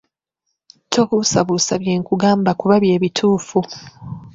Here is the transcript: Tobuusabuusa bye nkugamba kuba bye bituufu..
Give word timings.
Tobuusabuusa 0.91 1.73
bye 1.81 1.93
nkugamba 2.01 2.51
kuba 2.59 2.75
bye 2.83 2.95
bituufu.. 3.03 3.59